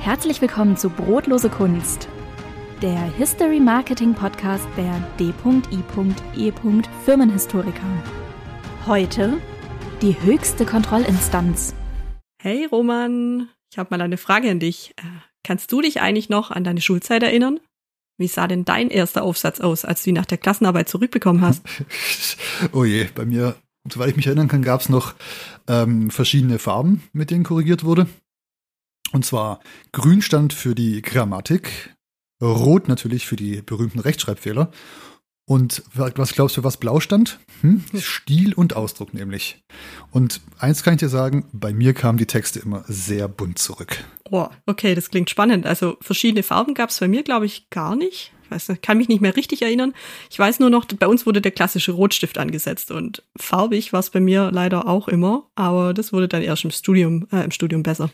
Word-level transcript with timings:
Herzlich 0.00 0.40
willkommen 0.40 0.76
zu 0.76 0.90
Brotlose 0.90 1.50
Kunst, 1.50 2.08
der 2.80 2.98
History 3.16 3.60
Marketing 3.60 4.14
Podcast 4.14 4.66
der 4.76 5.00
D.I.E. 5.18 6.52
Firmenhistoriker. 7.04 8.04
Heute 8.86 9.38
die 10.00 10.18
höchste 10.22 10.64
Kontrollinstanz. 10.64 11.74
Hey 12.40 12.64
Roman, 12.64 13.48
ich 13.70 13.78
habe 13.78 13.88
mal 13.90 14.00
eine 14.00 14.16
Frage 14.16 14.48
an 14.50 14.60
dich. 14.60 14.94
Äh, 14.96 15.02
kannst 15.42 15.72
du 15.72 15.82
dich 15.82 16.00
eigentlich 16.00 16.28
noch 16.28 16.52
an 16.52 16.64
deine 16.64 16.80
Schulzeit 16.80 17.22
erinnern? 17.24 17.60
Wie 18.18 18.28
sah 18.28 18.46
denn 18.46 18.64
dein 18.64 18.90
erster 18.90 19.24
Aufsatz 19.24 19.60
aus, 19.60 19.84
als 19.84 20.04
du 20.04 20.10
ihn 20.10 20.16
nach 20.16 20.26
der 20.26 20.38
Klassenarbeit 20.38 20.88
zurückbekommen 20.88 21.42
hast? 21.42 21.66
oh 22.72 22.84
je, 22.84 23.08
bei 23.14 23.26
mir, 23.26 23.56
soweit 23.92 24.10
ich 24.10 24.16
mich 24.16 24.26
erinnern 24.28 24.48
kann, 24.48 24.62
gab 24.62 24.80
es 24.80 24.88
noch 24.88 25.14
ähm, 25.66 26.10
verschiedene 26.10 26.60
Farben, 26.60 27.02
mit 27.12 27.30
denen 27.30 27.44
korrigiert 27.44 27.84
wurde. 27.84 28.06
Und 29.12 29.24
zwar 29.24 29.60
grün 29.92 30.22
stand 30.22 30.52
für 30.52 30.74
die 30.74 31.02
Grammatik, 31.02 31.94
rot 32.42 32.88
natürlich 32.88 33.26
für 33.26 33.36
die 33.36 33.62
berühmten 33.62 34.00
Rechtschreibfehler. 34.00 34.70
Und 35.48 35.82
was 35.94 36.34
glaubst 36.34 36.58
du, 36.58 36.64
was 36.64 36.76
blau 36.76 37.00
stand? 37.00 37.40
Hm? 37.62 37.82
Stil 37.98 38.52
und 38.52 38.76
Ausdruck 38.76 39.14
nämlich. 39.14 39.64
Und 40.10 40.42
eins 40.58 40.82
kann 40.82 40.94
ich 40.94 41.00
dir 41.00 41.08
sagen, 41.08 41.46
bei 41.52 41.72
mir 41.72 41.94
kamen 41.94 42.18
die 42.18 42.26
Texte 42.26 42.58
immer 42.58 42.84
sehr 42.86 43.28
bunt 43.28 43.58
zurück. 43.58 44.04
Oh, 44.30 44.48
okay, 44.66 44.94
das 44.94 45.08
klingt 45.08 45.30
spannend. 45.30 45.64
Also 45.64 45.96
verschiedene 46.02 46.42
Farben 46.42 46.74
gab 46.74 46.90
es 46.90 47.00
bei 47.00 47.08
mir, 47.08 47.22
glaube 47.22 47.46
ich, 47.46 47.70
gar 47.70 47.96
nicht. 47.96 48.34
Ich 48.44 48.50
weiß, 48.50 48.72
kann 48.82 48.98
mich 48.98 49.08
nicht 49.08 49.22
mehr 49.22 49.36
richtig 49.36 49.62
erinnern. 49.62 49.94
Ich 50.30 50.38
weiß 50.38 50.60
nur 50.60 50.68
noch, 50.68 50.84
bei 50.84 51.06
uns 51.06 51.24
wurde 51.24 51.40
der 51.40 51.52
klassische 51.52 51.92
Rotstift 51.92 52.36
angesetzt 52.36 52.90
und 52.90 53.22
farbig 53.36 53.94
war 53.94 54.00
es 54.00 54.10
bei 54.10 54.20
mir 54.20 54.50
leider 54.52 54.86
auch 54.86 55.08
immer, 55.08 55.48
aber 55.54 55.94
das 55.94 56.12
wurde 56.12 56.28
dann 56.28 56.42
erst 56.42 56.64
im 56.64 56.70
Studium, 56.70 57.26
äh, 57.32 57.44
im 57.44 57.50
Studium 57.50 57.82
besser. 57.82 58.10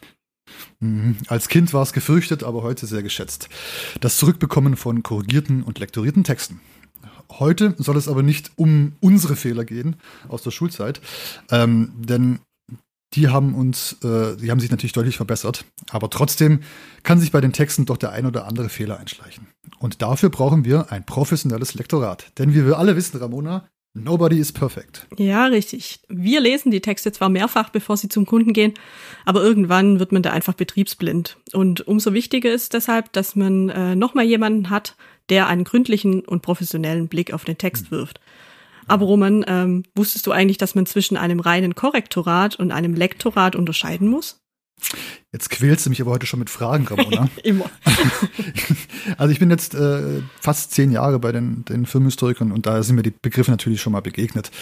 Mhm. 0.80 1.16
Als 1.28 1.48
Kind 1.48 1.72
war 1.72 1.82
es 1.82 1.92
gefürchtet, 1.92 2.42
aber 2.42 2.62
heute 2.62 2.86
sehr 2.86 3.02
geschätzt. 3.02 3.48
Das 4.00 4.16
Zurückbekommen 4.16 4.76
von 4.76 5.02
korrigierten 5.02 5.62
und 5.62 5.78
lektorierten 5.78 6.24
Texten. 6.24 6.60
Heute 7.30 7.74
soll 7.78 7.96
es 7.96 8.08
aber 8.08 8.22
nicht 8.22 8.52
um 8.56 8.92
unsere 9.00 9.36
Fehler 9.36 9.64
gehen 9.64 9.96
aus 10.28 10.42
der 10.42 10.50
Schulzeit, 10.50 11.00
ähm, 11.50 11.92
denn 11.96 12.40
die 13.14 13.28
haben 13.28 13.54
uns, 13.54 13.96
äh, 14.02 14.36
die 14.36 14.50
haben 14.50 14.60
sich 14.60 14.70
natürlich 14.70 14.92
deutlich 14.92 15.16
verbessert. 15.16 15.64
Aber 15.90 16.10
trotzdem 16.10 16.60
kann 17.02 17.20
sich 17.20 17.30
bei 17.30 17.40
den 17.40 17.52
Texten 17.52 17.86
doch 17.86 17.96
der 17.96 18.10
ein 18.10 18.26
oder 18.26 18.46
andere 18.46 18.68
Fehler 18.68 18.98
einschleichen. 18.98 19.46
Und 19.78 20.02
dafür 20.02 20.30
brauchen 20.30 20.64
wir 20.64 20.90
ein 20.90 21.06
professionelles 21.06 21.74
Lektorat. 21.74 22.32
Denn 22.38 22.54
wie 22.54 22.66
wir 22.66 22.78
alle 22.78 22.96
wissen, 22.96 23.18
Ramona, 23.18 23.68
Nobody 23.96 24.40
is 24.40 24.52
perfect. 24.52 25.06
Ja, 25.16 25.46
richtig. 25.46 26.00
Wir 26.08 26.40
lesen 26.40 26.72
die 26.72 26.80
Texte 26.80 27.12
zwar 27.12 27.28
mehrfach, 27.28 27.70
bevor 27.70 27.96
sie 27.96 28.08
zum 28.08 28.26
Kunden 28.26 28.52
gehen, 28.52 28.74
aber 29.24 29.40
irgendwann 29.40 30.00
wird 30.00 30.10
man 30.10 30.22
da 30.22 30.32
einfach 30.32 30.54
betriebsblind. 30.54 31.36
Und 31.52 31.86
umso 31.86 32.12
wichtiger 32.12 32.52
ist 32.52 32.74
deshalb, 32.74 33.12
dass 33.12 33.36
man 33.36 33.68
äh, 33.68 33.94
nochmal 33.94 34.24
jemanden 34.24 34.68
hat, 34.68 34.96
der 35.28 35.46
einen 35.46 35.62
gründlichen 35.62 36.24
und 36.24 36.42
professionellen 36.42 37.06
Blick 37.06 37.32
auf 37.32 37.44
den 37.44 37.56
Text 37.56 37.90
hm. 37.90 37.90
wirft. 37.92 38.20
Aber 38.88 39.06
Roman, 39.06 39.44
ähm, 39.46 39.84
wusstest 39.94 40.26
du 40.26 40.32
eigentlich, 40.32 40.58
dass 40.58 40.74
man 40.74 40.86
zwischen 40.86 41.16
einem 41.16 41.40
reinen 41.40 41.76
Korrektorat 41.76 42.56
und 42.56 42.72
einem 42.72 42.94
Lektorat 42.94 43.56
unterscheiden 43.56 44.08
muss? 44.08 44.43
Jetzt 45.34 45.50
quälst 45.50 45.84
du 45.84 45.90
mich 45.90 46.00
aber 46.00 46.12
heute 46.12 46.26
schon 46.26 46.38
mit 46.38 46.48
Fragen, 46.48 46.86
Ramona. 46.86 47.28
Immer. 47.42 47.68
also 49.18 49.32
ich 49.32 49.40
bin 49.40 49.50
jetzt 49.50 49.74
äh, 49.74 50.22
fast 50.40 50.70
zehn 50.70 50.92
Jahre 50.92 51.18
bei 51.18 51.32
den, 51.32 51.64
den 51.64 51.86
Filmhistorikern 51.86 52.52
und 52.52 52.66
da 52.66 52.80
sind 52.84 52.94
mir 52.94 53.02
die 53.02 53.10
Begriffe 53.10 53.50
natürlich 53.50 53.82
schon 53.82 53.92
mal 53.92 54.00
begegnet. 54.00 54.52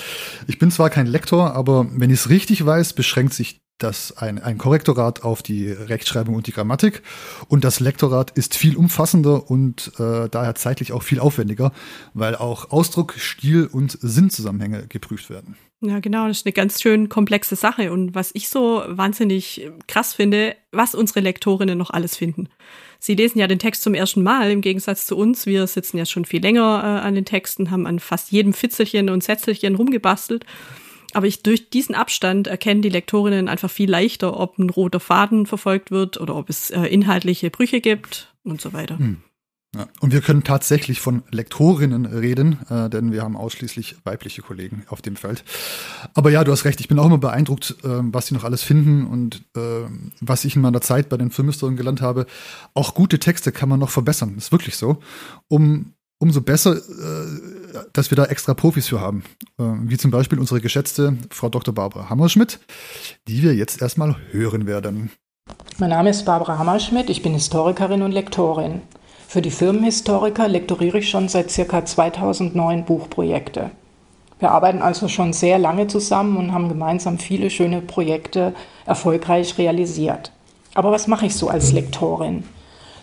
Ich 0.47 0.59
bin 0.59 0.71
zwar 0.71 0.89
kein 0.89 1.07
Lektor, 1.07 1.55
aber 1.55 1.87
wenn 1.93 2.09
ich 2.09 2.21
es 2.21 2.31
richtig 2.31 2.65
weiß, 2.65 2.95
beschränkt 2.95 3.35
sich 3.35 3.61
das 3.77 4.17
ein, 4.17 4.39
ein 4.39 4.57
Korrektorat 4.57 5.25
auf 5.25 5.43
die 5.43 5.71
Rechtschreibung 5.71 6.37
und 6.37 6.47
die 6.47 6.53
Grammatik 6.53 7.03
und 7.49 7.65
das 7.65 7.81
Lektorat 7.81 8.31
ist 8.31 8.57
viel 8.57 8.77
umfassender 8.77 9.51
und 9.51 9.93
äh, 9.99 10.31
daher 10.31 10.55
zeitlich 10.55 10.93
auch 10.93 11.03
viel 11.03 11.21
aufwendiger, 11.21 11.73
weil 12.15 12.35
auch 12.35 12.71
Ausdruck, 12.71 13.15
Stil 13.19 13.67
und 13.67 13.99
Sinnzusammenhänge 14.01 14.87
geprüft 14.87 15.29
werden. 15.29 15.57
Ja, 15.85 15.99
genau, 15.99 16.29
das 16.29 16.39
ist 16.39 16.47
eine 16.47 16.53
ganz 16.53 16.81
schön 16.81 17.09
komplexe 17.09 17.57
Sache. 17.57 17.91
Und 17.91 18.15
was 18.15 18.31
ich 18.35 18.49
so 18.49 18.85
wahnsinnig 18.87 19.69
krass 19.89 20.15
finde, 20.15 20.55
was 20.71 20.95
unsere 20.95 21.21
Lektorinnen 21.21 21.77
noch 21.77 21.91
alles 21.91 22.17
finden. 22.17 22.49
Sie 23.01 23.17
lesen 23.17 23.41
ja 23.41 23.49
den 23.49 23.59
Text 23.59 23.83
zum 23.83 23.95
ersten 23.95 24.23
Mal, 24.23 24.53
im 24.53 24.61
Gegensatz 24.61 25.07
zu 25.07 25.17
uns. 25.17 25.45
Wir 25.45 25.67
sitzen 25.67 25.99
ja 25.99 26.07
schon 26.07 26.25
viel 26.25 26.41
länger 26.41 26.83
äh, 26.85 27.07
an 27.07 27.17
den 27.17 27.25
Texten, 27.25 27.73
haben 27.73 27.89
an 27.89 27.99
fast 27.99 28.31
jedem 28.31 28.53
Fitzelchen 28.53 29.11
und 29.11 29.25
Sätzelchen 29.25 29.75
rumgebastelt. 29.75 30.47
Aber 31.15 31.27
ich, 31.27 31.43
durch 31.43 31.69
diesen 31.69 31.97
Abstand 31.97 32.47
erkennen 32.47 32.81
die 32.81 32.89
Lektorinnen 32.89 33.49
einfach 33.49 33.71
viel 33.71 33.91
leichter, 33.91 34.39
ob 34.39 34.59
ein 34.59 34.71
roter 34.71 35.01
Faden 35.01 35.47
verfolgt 35.47 35.91
wird 35.91 36.21
oder 36.21 36.37
ob 36.37 36.49
es 36.49 36.71
äh, 36.71 36.83
inhaltliche 36.83 37.51
Brüche 37.51 37.81
gibt 37.81 38.33
und 38.45 38.61
so 38.61 38.73
weiter. 38.73 38.99
Hm. 38.99 39.21
Ja. 39.75 39.87
Und 40.01 40.13
wir 40.13 40.21
können 40.21 40.45
tatsächlich 40.45 41.01
von 41.01 41.23
Lektorinnen 41.31 42.05
reden, 42.05 42.59
äh, 42.69 42.91
denn 42.91 43.11
wir 43.11 43.23
haben 43.23 43.39
ausschließlich 43.39 43.97
weibliche 44.05 44.43
Kollegen 44.43 44.85
auf 44.89 45.01
dem 45.01 45.17
Feld. 45.17 45.45
Aber 46.13 46.31
ja, 46.31 46.45
du 46.45 46.53
hast 46.53 46.67
recht, 46.67 46.81
ich 46.81 46.89
bin 46.89 46.99
auch 46.99 47.07
immer 47.07 47.17
beeindruckt, 47.17 47.77
äh, 47.83 47.89
was 47.89 48.27
sie 48.27 48.35
noch 48.35 48.45
alles 48.45 48.63
finden 48.63 49.07
und 49.07 49.45
äh, 49.57 49.89
was 50.21 50.45
ich 50.45 50.57
in 50.57 50.63
meiner 50.63 50.83
Zeit 50.83 51.09
bei 51.09 51.17
den 51.17 51.31
Filmhistorien 51.31 51.79
gelernt 51.79 52.03
habe. 52.03 52.27
Auch 52.75 52.95
gute 52.95 53.19
Texte 53.19 53.51
kann 53.51 53.71
man 53.71 53.81
noch 53.81 53.89
verbessern, 53.89 54.35
ist 54.37 54.53
wirklich 54.53 54.77
so. 54.77 54.99
Um, 55.49 55.95
umso 56.19 56.43
besser, 56.43 56.77
äh, 56.77 57.79
dass 57.95 58.11
wir 58.11 58.17
da 58.17 58.27
extra 58.27 58.53
Profis 58.53 58.89
für 58.89 59.01
haben. 59.01 59.25
Äh, 59.59 59.65
wie 59.85 59.97
zum 59.97 60.11
Beispiel 60.11 60.39
unsere 60.39 60.61
geschätzte 60.61 61.17
Frau 61.31 61.49
Dr. 61.49 61.75
Barbara 61.75 62.11
Hammerschmidt, 62.11 62.61
die 63.27 63.43
wir 63.43 63.55
jetzt 63.55 63.81
erstmal 63.81 64.17
hören 64.31 64.67
werden. 64.67 65.11
Mein 65.79 65.91
Name 65.91 66.11
ist 66.11 66.27
Barbara 66.27 66.59
Hammerschmidt, 66.59 67.09
ich 67.09 67.23
bin 67.23 67.33
Historikerin 67.33 68.03
und 68.03 68.13
Lektorin. 68.13 68.83
Für 69.33 69.41
die 69.41 69.51
Firmenhistoriker 69.51 70.47
lektoriere 70.47 70.99
ich 70.99 71.09
schon 71.09 71.27
seit 71.27 71.51
circa 71.51 71.87
2009 71.87 72.85
Buchprojekte. 72.85 73.71
Wir 74.39 74.51
arbeiten 74.51 74.83
also 74.83 75.09
schon 75.09 75.33
sehr 75.33 75.59
lange 75.59 75.87
zusammen 75.87 76.37
und 76.37 76.53
haben 76.53 76.69
gemeinsam 76.69 77.17
viele 77.17 77.49
schöne 77.49 77.81
Projekte 77.81 78.53
erfolgreich 78.85 79.57
realisiert. 79.57 80.33
Aber 80.75 80.93
was 80.93 81.07
mache 81.07 81.25
ich 81.25 81.35
so 81.35 81.49
als 81.49 81.73
Lektorin? 81.73 82.45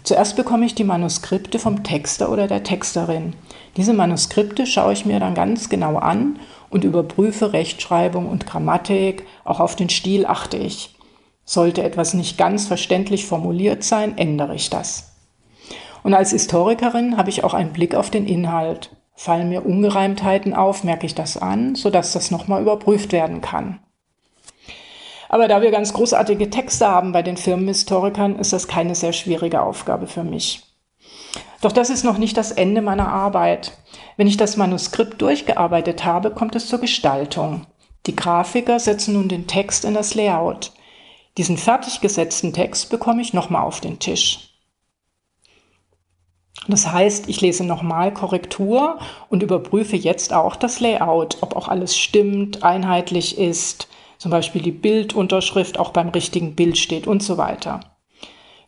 Zuerst 0.03 0.35
bekomme 0.35 0.68
ich 0.68 0.75
die 0.75 0.84
Manuskripte 0.84 1.57
vom 1.57 1.81
Texter 1.81 2.31
oder 2.31 2.45
der 2.45 2.62
Texterin. 2.62 3.34
Diese 3.75 3.94
Manuskripte 3.94 4.68
schaue 4.68 4.94
ich 4.94 5.07
mir 5.07 5.19
dann 5.19 5.34
ganz 5.34 5.68
genau 5.68 5.95
an 5.95 6.38
und 6.69 6.84
überprüfe 6.84 7.53
Rechtschreibung 7.53 8.29
und 8.29 8.45
Grammatik, 8.45 9.25
auch 9.45 9.59
auf 9.59 9.75
den 9.75 9.89
Stil 9.89 10.28
achte 10.28 10.57
ich. 10.57 10.95
Sollte 11.44 11.81
etwas 11.81 12.13
nicht 12.13 12.38
ganz 12.38 12.68
verständlich 12.68 13.25
formuliert 13.25 13.84
sein, 13.84 14.16
ändere 14.16 14.53
ich 14.53 14.69
das. 14.69 15.08
Und 16.03 16.13
als 16.13 16.31
Historikerin 16.31 17.17
habe 17.17 17.29
ich 17.29 17.43
auch 17.43 17.53
einen 17.53 17.73
Blick 17.73 17.95
auf 17.95 18.09
den 18.09 18.25
Inhalt. 18.25 18.95
Fallen 19.15 19.49
mir 19.49 19.65
Ungereimtheiten 19.65 20.53
auf, 20.53 20.83
merke 20.83 21.05
ich 21.05 21.15
das 21.15 21.37
an, 21.37 21.75
sodass 21.75 22.13
das 22.13 22.31
nochmal 22.31 22.61
überprüft 22.61 23.11
werden 23.11 23.41
kann. 23.41 23.79
Aber 25.27 25.47
da 25.47 25.61
wir 25.61 25.71
ganz 25.71 25.93
großartige 25.93 26.49
Texte 26.49 26.88
haben 26.88 27.11
bei 27.11 27.21
den 27.21 27.38
Firmenhistorikern, 27.38 28.38
ist 28.38 28.51
das 28.51 28.67
keine 28.67 28.95
sehr 28.95 29.13
schwierige 29.13 29.61
Aufgabe 29.61 30.07
für 30.07 30.23
mich. 30.23 30.63
Doch 31.61 31.71
das 31.71 31.89
ist 31.89 32.03
noch 32.03 32.17
nicht 32.17 32.38
das 32.38 32.51
Ende 32.51 32.81
meiner 32.81 33.09
Arbeit. 33.09 33.77
Wenn 34.17 34.27
ich 34.27 34.38
das 34.38 34.57
Manuskript 34.57 35.21
durchgearbeitet 35.21 36.05
habe, 36.05 36.31
kommt 36.31 36.55
es 36.55 36.67
zur 36.67 36.79
Gestaltung. 36.79 37.67
Die 38.05 38.15
Grafiker 38.15 38.79
setzen 38.79 39.13
nun 39.13 39.27
den 39.27 39.45
Text 39.45 39.85
in 39.85 39.93
das 39.93 40.15
Layout. 40.15 40.71
Diesen 41.38 41.57
fertig 41.57 42.01
gesetzten 42.01 42.53
Text 42.53 42.89
bekomme 42.89 43.21
ich 43.21 43.33
nochmal 43.33 43.63
auf 43.63 43.81
den 43.81 43.99
Tisch. 43.99 44.48
Das 46.67 46.91
heißt, 46.91 47.29
ich 47.29 47.41
lese 47.41 47.63
nochmal 47.63 48.13
Korrektur 48.13 48.99
und 49.29 49.43
überprüfe 49.43 49.95
jetzt 49.95 50.33
auch 50.33 50.55
das 50.55 50.79
Layout, 50.79 51.37
ob 51.41 51.55
auch 51.55 51.67
alles 51.67 51.97
stimmt, 51.97 52.63
einheitlich 52.63 53.37
ist, 53.37 53.87
zum 54.17 54.31
Beispiel 54.31 54.61
die 54.61 54.71
Bildunterschrift 54.71 55.79
auch 55.79 55.91
beim 55.91 56.09
richtigen 56.09 56.55
Bild 56.55 56.77
steht 56.77 57.07
und 57.07 57.23
so 57.23 57.37
weiter. 57.37 57.79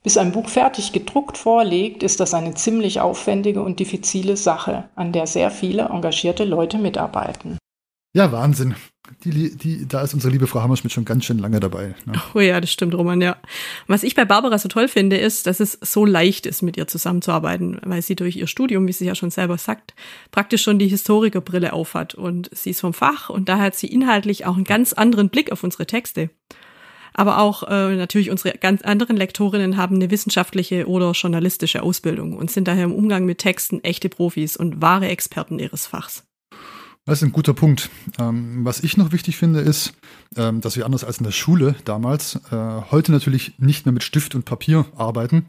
Bis 0.03 0.17
ein 0.17 0.31
Buch 0.31 0.49
fertig 0.49 0.93
gedruckt 0.93 1.37
vorliegt, 1.37 2.01
ist 2.01 2.19
das 2.19 2.33
eine 2.33 2.55
ziemlich 2.55 3.01
aufwendige 3.01 3.61
und 3.61 3.79
diffizile 3.79 4.35
Sache, 4.35 4.85
an 4.95 5.11
der 5.11 5.27
sehr 5.27 5.51
viele 5.51 5.89
engagierte 5.89 6.43
Leute 6.43 6.79
mitarbeiten. 6.79 7.59
Ja, 8.13 8.31
Wahnsinn. 8.31 8.75
Die, 9.23 9.55
die, 9.55 9.87
da 9.87 10.01
ist 10.01 10.13
unsere 10.13 10.31
liebe 10.31 10.47
Frau 10.47 10.61
Hammerschmidt 10.61 10.93
schon 10.93 11.05
ganz 11.05 11.25
schön 11.25 11.39
lange 11.39 11.59
dabei. 11.59 11.95
Ne? 12.05 12.13
Oh 12.33 12.39
ja, 12.39 12.61
das 12.61 12.71
stimmt, 12.71 12.93
Roman, 12.93 13.21
ja. 13.21 13.37
Was 13.87 14.03
ich 14.03 14.15
bei 14.15 14.25
Barbara 14.25 14.57
so 14.57 14.69
toll 14.69 14.87
finde, 14.87 15.17
ist, 15.17 15.47
dass 15.47 15.59
es 15.59 15.77
so 15.81 16.05
leicht 16.05 16.45
ist, 16.45 16.61
mit 16.61 16.77
ihr 16.77 16.87
zusammenzuarbeiten, 16.87 17.79
weil 17.83 18.01
sie 18.01 18.15
durch 18.15 18.35
ihr 18.35 18.47
Studium, 18.47 18.87
wie 18.87 18.93
sie 18.93 19.05
ja 19.05 19.15
schon 19.15 19.31
selber 19.31 19.57
sagt, 19.57 19.93
praktisch 20.31 20.63
schon 20.63 20.79
die 20.79 20.87
Historikerbrille 20.87 21.73
aufhat. 21.73 22.15
Und 22.15 22.49
sie 22.53 22.71
ist 22.71 22.81
vom 22.81 22.93
Fach 22.93 23.29
und 23.29 23.49
daher 23.49 23.65
hat 23.65 23.75
sie 23.75 23.87
inhaltlich 23.87 24.45
auch 24.45 24.55
einen 24.55 24.65
ganz 24.65 24.93
anderen 24.93 25.29
Blick 25.29 25.51
auf 25.51 25.63
unsere 25.63 25.85
Texte. 25.85 26.29
Aber 27.13 27.39
auch 27.39 27.63
äh, 27.63 27.95
natürlich 27.95 28.31
unsere 28.31 28.57
ganz 28.57 28.81
anderen 28.81 29.17
Lektorinnen 29.17 29.75
haben 29.75 29.95
eine 29.95 30.09
wissenschaftliche 30.11 30.87
oder 30.87 31.11
journalistische 31.11 31.83
Ausbildung 31.83 32.37
und 32.37 32.49
sind 32.49 32.67
daher 32.67 32.85
im 32.85 32.93
Umgang 32.93 33.25
mit 33.25 33.39
Texten 33.39 33.83
echte 33.83 34.07
Profis 34.07 34.55
und 34.55 34.81
wahre 34.81 35.09
Experten 35.09 35.59
ihres 35.59 35.85
Fachs. 35.87 36.23
Das 37.05 37.19
ist 37.19 37.27
ein 37.27 37.31
guter 37.31 37.55
Punkt. 37.55 37.89
Ähm, 38.19 38.63
was 38.63 38.81
ich 38.81 38.95
noch 38.95 39.11
wichtig 39.11 39.35
finde, 39.35 39.61
ist, 39.61 39.93
ähm, 40.37 40.61
dass 40.61 40.77
wir 40.77 40.85
anders 40.85 41.03
als 41.03 41.17
in 41.17 41.23
der 41.23 41.31
Schule 41.31 41.75
damals 41.83 42.35
äh, 42.51 42.81
heute 42.91 43.11
natürlich 43.11 43.53
nicht 43.57 43.85
mehr 43.85 43.93
mit 43.93 44.03
Stift 44.03 44.35
und 44.35 44.45
Papier 44.45 44.85
arbeiten, 44.95 45.45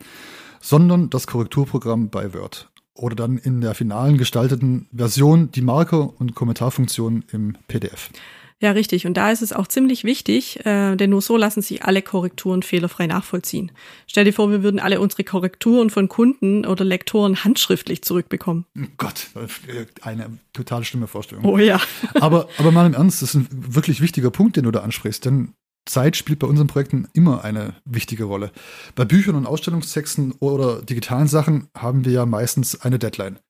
sondern 0.61 1.11
das 1.11 1.27
Korrekturprogramm 1.27 2.09
bei 2.09 2.33
Word 2.33 2.71
oder 2.95 3.17
dann 3.17 3.37
in 3.37 3.61
der 3.61 3.75
finalen 3.75 4.17
gestalteten 4.17 4.89
Version 4.95 5.51
die 5.51 5.61
Marker- 5.61 6.19
und 6.19 6.35
Kommentarfunktion 6.35 7.25
im 7.33 7.57
PDF. 7.69 8.11
Ja, 8.63 8.71
richtig. 8.71 9.09
Und 9.09 9.17
da 9.17 9.33
ist 9.33 9.43
es 9.43 9.53
auch 9.53 9.67
ziemlich 9.67 10.05
wichtig, 10.05 10.65
äh, 10.65 10.95
denn 10.95 11.11
nur 11.11 11.21
so 11.21 11.37
lassen 11.37 11.63
sich 11.63 11.85
alle 11.85 12.01
Korrekturen 12.01 12.63
fehlerfrei 12.63 13.09
nachvollziehen. 13.09 13.73
Stell 14.07 14.25
dir 14.25 14.33
vor, 14.33 14.53
wir 14.53 14.63
würden 14.63 14.79
alle 14.79 15.01
unsere 15.01 15.25
Korrekturen 15.25 15.91
von 15.91 16.09
Kunden 16.09 16.65
oder 16.65 16.85
Lektoren 16.85 17.43
handschriftlich 17.43 18.03
zurückbekommen. 18.03 18.65
Oh 18.79 18.87
Gott, 18.99 19.31
eine 20.03 20.39
total 20.53 20.85
schlimme 20.85 21.09
Vorstellung. 21.09 21.45
Oh 21.45 21.59
ja. 21.59 21.81
aber, 22.15 22.49
aber 22.57 22.71
mal 22.71 22.87
im 22.87 22.95
Ernst, 22.95 23.21
das 23.21 23.31
ist 23.31 23.35
ein 23.35 23.49
wirklich 23.51 24.01
wichtiger 24.01 24.31
Punkt, 24.31 24.57
den 24.57 24.63
du 24.63 24.71
da 24.71 24.81
ansprichst, 24.81 25.25
denn 25.25 25.55
Zeit 25.85 26.17
spielt 26.17 26.39
bei 26.39 26.47
unseren 26.47 26.69
Projekten 26.69 27.09
immer 27.15 27.43
eine 27.43 27.75
wichtige 27.85 28.25
Rolle. 28.25 28.53
Bei 28.95 29.05
Büchern 29.05 29.35
und 29.35 29.47
Ausstellungstexten 29.47 30.35
oder 30.39 30.83
digitalen 30.83 31.27
Sachen 31.27 31.67
haben 31.77 32.05
wir 32.05 32.13
ja 32.13 32.27
meistens 32.27 32.81
eine 32.81 33.01
Deadline. 33.01 33.41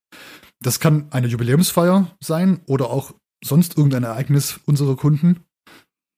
Das 0.62 0.80
kann 0.80 1.08
eine 1.10 1.26
Jubiläumsfeier 1.26 2.16
sein 2.20 2.60
oder 2.66 2.88
auch 2.88 3.12
sonst 3.44 3.76
irgendein 3.76 4.04
Ereignis 4.04 4.60
unserer 4.66 4.96
Kunden, 4.96 5.40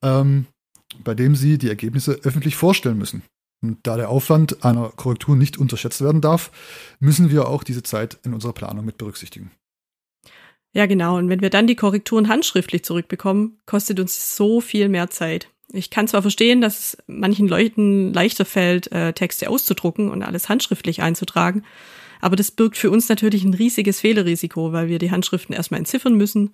ähm, 0.02 0.46
bei 1.02 1.14
dem 1.14 1.34
sie 1.34 1.58
die 1.58 1.68
Ergebnisse 1.68 2.20
öffentlich 2.22 2.56
vorstellen 2.56 2.98
müssen. 2.98 3.22
Und 3.62 3.78
da 3.82 3.96
der 3.96 4.10
Aufwand 4.10 4.64
einer 4.64 4.90
Korrektur 4.90 5.36
nicht 5.36 5.56
unterschätzt 5.56 6.02
werden 6.02 6.20
darf, 6.20 6.50
müssen 7.00 7.30
wir 7.30 7.48
auch 7.48 7.64
diese 7.64 7.82
Zeit 7.82 8.18
in 8.22 8.34
unserer 8.34 8.52
Planung 8.52 8.84
mit 8.84 8.98
berücksichtigen. 8.98 9.50
Ja, 10.74 10.86
genau. 10.86 11.16
Und 11.16 11.28
wenn 11.28 11.40
wir 11.40 11.50
dann 11.50 11.66
die 11.66 11.76
Korrekturen 11.76 12.28
handschriftlich 12.28 12.84
zurückbekommen, 12.84 13.58
kostet 13.64 14.00
uns 14.00 14.36
so 14.36 14.60
viel 14.60 14.88
mehr 14.88 15.08
Zeit. 15.08 15.48
Ich 15.72 15.88
kann 15.88 16.08
zwar 16.08 16.20
verstehen, 16.20 16.60
dass 16.60 16.78
es 16.78 16.98
manchen 17.06 17.48
Leuten 17.48 18.12
leichter 18.12 18.44
fällt, 18.44 18.92
äh, 18.92 19.12
Texte 19.12 19.48
auszudrucken 19.48 20.10
und 20.10 20.22
alles 20.22 20.48
handschriftlich 20.48 21.00
einzutragen, 21.00 21.64
aber 22.20 22.36
das 22.36 22.50
birgt 22.50 22.76
für 22.76 22.90
uns 22.90 23.08
natürlich 23.08 23.44
ein 23.44 23.54
riesiges 23.54 24.00
Fehlerrisiko, 24.00 24.72
weil 24.72 24.88
wir 24.88 24.98
die 24.98 25.10
Handschriften 25.10 25.54
erstmal 25.54 25.78
entziffern 25.78 26.16
müssen 26.16 26.52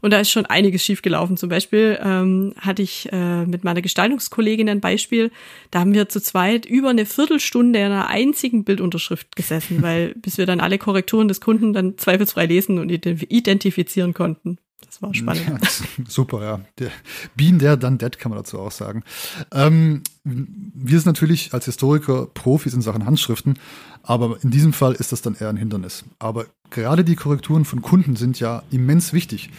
und 0.00 0.12
da 0.12 0.20
ist 0.20 0.30
schon 0.30 0.46
einiges 0.46 0.84
schiefgelaufen. 0.84 1.36
Zum 1.36 1.48
Beispiel 1.48 1.98
ähm, 2.02 2.54
hatte 2.58 2.82
ich 2.82 3.08
äh, 3.12 3.46
mit 3.46 3.64
meiner 3.64 3.82
Gestaltungskollegin 3.82 4.68
ein 4.68 4.80
Beispiel. 4.80 5.30
Da 5.70 5.80
haben 5.80 5.94
wir 5.94 6.08
zu 6.08 6.20
zweit 6.20 6.66
über 6.66 6.90
eine 6.90 7.06
Viertelstunde 7.06 7.78
in 7.78 7.86
einer 7.86 8.08
einzigen 8.08 8.64
Bildunterschrift 8.64 9.36
gesessen, 9.36 9.82
weil 9.82 10.14
bis 10.14 10.38
wir 10.38 10.46
dann 10.46 10.60
alle 10.60 10.78
Korrekturen 10.78 11.28
des 11.28 11.40
Kunden 11.40 11.72
dann 11.72 11.98
zweifelsfrei 11.98 12.46
lesen 12.46 12.78
und 12.78 12.90
identifizieren 12.90 14.14
konnten. 14.14 14.58
Das 14.90 15.00
war 15.02 15.14
spannend. 15.14 15.46
Ja, 15.48 16.04
super, 16.08 16.42
ja. 16.42 16.60
Der, 16.78 16.90
Bean 17.36 17.60
der, 17.60 17.76
dann 17.76 17.96
dead, 17.96 18.18
kann 18.18 18.30
man 18.30 18.38
dazu 18.38 18.58
auch 18.58 18.72
sagen. 18.72 19.04
Ähm, 19.52 20.02
wir 20.24 20.98
sind 20.98 21.06
natürlich 21.06 21.54
als 21.54 21.66
Historiker 21.66 22.26
Profis 22.26 22.74
in 22.74 22.82
Sachen 22.82 23.06
Handschriften, 23.06 23.56
aber 24.02 24.42
in 24.42 24.50
diesem 24.50 24.72
Fall 24.72 24.94
ist 24.94 25.12
das 25.12 25.22
dann 25.22 25.36
eher 25.36 25.48
ein 25.48 25.56
Hindernis. 25.56 26.04
Aber 26.18 26.46
gerade 26.70 27.04
die 27.04 27.14
Korrekturen 27.14 27.64
von 27.64 27.82
Kunden 27.82 28.16
sind 28.16 28.40
ja 28.40 28.64
immens 28.72 29.12
wichtig, 29.12 29.50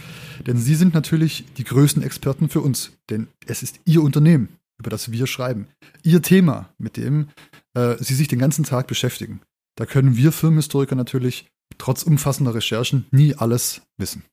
denn 0.46 0.58
sie 0.58 0.76
sind 0.76 0.94
natürlich 0.94 1.46
die 1.58 1.64
größten 1.64 2.04
Experten 2.04 2.50
für 2.50 2.60
uns, 2.60 2.92
denn 3.10 3.30
es 3.48 3.64
ist 3.64 3.80
ihr 3.86 4.04
Unternehmen, 4.04 4.50
über 4.80 4.90
das 4.90 5.14
wir 5.14 5.28
schreiben, 5.28 5.68
ihr 6.04 6.22
Thema, 6.22 6.70
mit 6.78 6.98
dem 6.98 7.30
äh, 7.74 7.96
sie 8.00 8.16
sich 8.16 8.28
den 8.28 8.40
ganzen 8.40 8.66
Tag 8.66 8.88
beschäftigen. 8.88 9.40
Da 9.78 9.86
können 9.86 10.18
wir 10.18 10.34
Firmenhistoriker 10.34 10.96
natürlich 10.96 11.48
trotz 11.78 12.04
umfassender 12.04 12.54
Recherchen 12.54 13.06
nie 13.12 13.36
alles 13.36 13.82
wissen. 13.98 14.24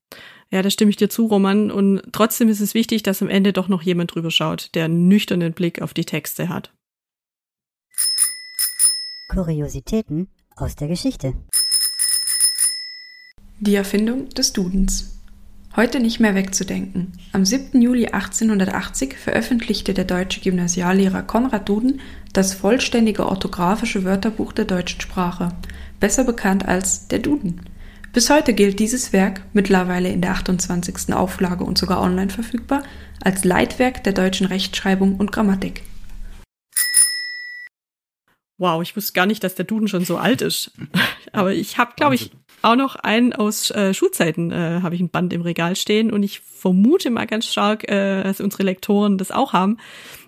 Ja, 0.51 0.63
da 0.63 0.71
stimme 0.71 0.91
ich 0.91 0.97
dir 0.97 1.11
zu, 1.11 1.27
Roman. 1.27 1.71
Und 1.71 2.03
trotzdem 2.13 2.49
ist 2.49 2.61
es 2.61 2.75
wichtig, 2.75 3.03
dass 3.03 3.23
am 3.23 3.29
Ende 3.29 3.53
doch 3.53 3.69
noch 3.69 3.83
jemand 3.83 4.15
drüber 4.15 4.31
schaut, 4.31 4.75
der 4.75 4.87
einen 4.87 5.09
nüchternen 5.09 5.53
Blick 5.53 5.83
auf 5.83 5.93
die 5.93 6.05
Texte 6.05 6.49
hat. 6.49 6.73
Kuriositäten 9.29 10.29
aus 10.57 10.75
der 10.75 10.89
Geschichte. 10.89 11.35
Die 13.61 13.75
Erfindung 13.75 14.31
des 14.31 14.53
Dudens. 14.53 15.19
Heute 15.77 16.01
nicht 16.01 16.19
mehr 16.19 16.35
wegzudenken. 16.35 17.13
Am 17.33 17.45
7. 17.45 17.83
Juli 17.83 18.07
1880 18.07 19.17
veröffentlichte 19.17 19.93
der 19.93 20.07
deutsche 20.07 20.41
Gymnasiallehrer 20.41 21.23
Konrad 21.23 21.69
Duden 21.69 22.01
das 22.33 22.55
vollständige 22.55 23.27
orthografische 23.27 24.05
Wörterbuch 24.05 24.53
der 24.53 24.65
deutschen 24.65 25.01
Sprache, 25.01 25.51
besser 26.01 26.25
bekannt 26.25 26.67
als 26.67 27.09
der 27.09 27.19
Duden. 27.19 27.61
Bis 28.19 28.31
heute 28.31 28.53
gilt 28.53 28.81
dieses 28.81 29.13
Werk, 29.13 29.43
mittlerweile 29.53 30.09
in 30.09 30.21
der 30.21 30.33
28. 30.33 31.15
Auflage 31.15 31.63
und 31.63 31.79
sogar 31.79 32.01
online 32.01 32.31
verfügbar, 32.31 32.83
als 33.23 33.45
Leitwerk 33.45 34.03
der 34.03 34.13
deutschen 34.13 34.49
Rechtschreibung 34.49 35.15
und 35.15 35.31
Grammatik. 35.31 35.85
Wow, 38.59 38.83
ich 38.83 38.97
wusste 38.97 39.13
gar 39.13 39.27
nicht, 39.27 39.45
dass 39.45 39.55
der 39.55 39.67
Duden 39.67 39.87
schon 39.87 40.05
so 40.05 40.17
alt 40.17 40.43
ist. 40.43 40.73
Aber 41.33 41.53
ich 41.53 41.79
habe, 41.79 41.93
glaube 41.95 42.17
ich, 42.17 42.33
auch 42.63 42.77
noch 42.77 42.97
einen 42.97 43.33
aus 43.33 43.71
äh, 43.71 43.95
Schulzeiten, 43.95 44.51
äh, 44.51 44.81
habe 44.83 44.95
ich 44.95 45.01
ein 45.01 45.11
Band 45.11 45.33
im 45.33 45.43
Regal 45.43 45.77
stehen 45.77 46.13
und 46.13 46.23
ich 46.23 46.41
vermute 46.41 47.11
mal 47.11 47.27
ganz 47.27 47.47
stark, 47.47 47.89
äh, 47.91 48.23
dass 48.23 48.41
unsere 48.41 48.65
Lektoren 48.65 49.19
das 49.19 49.31
auch 49.31 49.53
haben. 49.53 49.79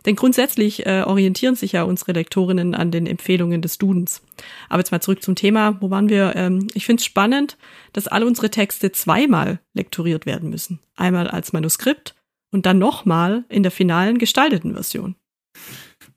Denn 0.07 0.17
grundsätzlich 0.17 0.87
äh, 0.87 1.03
orientieren 1.03 1.57
sich 1.57 1.73
ja 1.73 1.83
unsere 1.83 2.13
Lektorinnen 2.13 2.75
an 2.75 2.91
den 2.91 3.07
Empfehlungen 3.07 3.63
des 3.63 3.79
Dudens. 3.79 4.23
Aber 4.69 4.81
jetzt 4.81 4.93
mal 4.93 5.01
zurück 5.01 5.23
zum 5.23 5.35
Thema. 5.35 5.81
Wo 5.81 5.91
waren 5.91 6.09
wir? 6.09 6.35
Ähm, 6.37 6.69
ich 6.75 6.87
finde 6.87 7.01
es 7.01 7.05
spannend, 7.05 7.59
dass 7.93 8.09
alle 8.09 8.27
unsere 8.27 8.51
Texte 8.51 8.93
zweimal 8.93 9.61
lektoriert 9.75 10.25
werden 10.25 10.51
müssen. 10.51 10.81
Einmal 10.97 11.29
als 11.29 11.53
Manuskript 11.53 12.15
und 12.51 12.65
dann 12.67 12.79
nochmal 12.79 13.45
in 13.49 13.63
der 13.63 13.73
finalen 13.73 14.19
gestalteten 14.19 14.75
Version. 14.75 15.17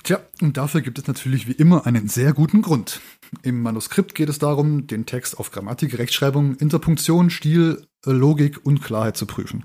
Tja, 0.03 0.19
und 0.41 0.57
dafür 0.57 0.81
gibt 0.81 0.99
es 0.99 1.07
natürlich 1.07 1.47
wie 1.47 1.53
immer 1.53 1.85
einen 1.85 2.09
sehr 2.09 2.33
guten 2.33 2.61
Grund. 2.61 2.99
Im 3.41 3.61
Manuskript 3.61 4.15
geht 4.15 4.29
es 4.29 4.37
darum, 4.37 4.85
den 4.87 5.05
Text 5.05 5.39
auf 5.39 5.51
Grammatik, 5.51 5.97
Rechtschreibung, 5.97 6.55
Interpunktion, 6.55 7.29
Stil, 7.29 7.85
Logik 8.05 8.65
und 8.65 8.81
Klarheit 8.81 9.15
zu 9.15 9.25
prüfen. 9.25 9.63